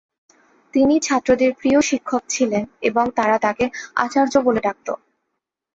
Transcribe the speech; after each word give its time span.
তিনি 0.73 0.95
ছাত্রদের 0.99 1.51
প্রিয় 1.53 1.79
শিক্ষক 1.81 2.23
ছিলেন 2.29 2.63
এবং 2.81 3.05
তারা 3.17 3.37
তাঁকে 3.39 3.65
'আচার্য' 3.95 4.45
বলে 4.47 4.61
ডাকত। 4.61 4.87